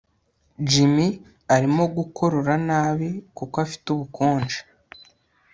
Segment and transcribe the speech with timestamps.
[0.69, 1.07] Jimmy
[1.55, 4.59] arimo gukorora nabi kuko afite ubukonje